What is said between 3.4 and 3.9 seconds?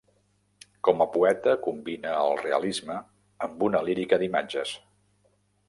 amb una